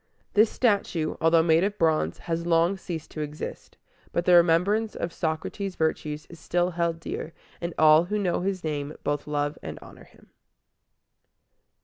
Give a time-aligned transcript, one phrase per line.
[0.33, 3.77] This statue, although made of bronze, has long ceased to exist;
[4.11, 8.63] but the remembrance of Socrates' virtues is still held dear, and all who know his
[8.63, 10.31] name both love and honor him.